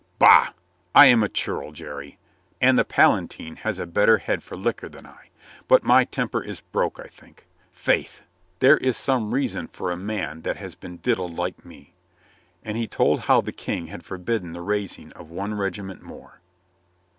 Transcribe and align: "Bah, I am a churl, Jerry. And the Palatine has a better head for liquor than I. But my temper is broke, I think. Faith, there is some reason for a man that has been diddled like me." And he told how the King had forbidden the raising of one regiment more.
"Bah, 0.17 0.49
I 0.95 1.05
am 1.05 1.21
a 1.21 1.29
churl, 1.29 1.71
Jerry. 1.71 2.17
And 2.59 2.75
the 2.75 2.83
Palatine 2.83 3.57
has 3.57 3.77
a 3.77 3.85
better 3.85 4.17
head 4.17 4.41
for 4.41 4.55
liquor 4.57 4.89
than 4.89 5.05
I. 5.05 5.29
But 5.67 5.83
my 5.83 6.05
temper 6.05 6.41
is 6.41 6.61
broke, 6.61 6.99
I 6.99 7.05
think. 7.05 7.45
Faith, 7.71 8.23
there 8.61 8.77
is 8.77 8.97
some 8.97 9.31
reason 9.31 9.67
for 9.67 9.91
a 9.91 9.95
man 9.95 10.41
that 10.41 10.57
has 10.57 10.73
been 10.73 10.97
diddled 10.97 11.35
like 11.37 11.63
me." 11.63 11.93
And 12.63 12.79
he 12.79 12.87
told 12.87 13.19
how 13.19 13.41
the 13.41 13.51
King 13.51 13.89
had 13.93 14.03
forbidden 14.03 14.53
the 14.53 14.61
raising 14.61 15.11
of 15.13 15.29
one 15.29 15.53
regiment 15.53 16.01
more. 16.01 16.41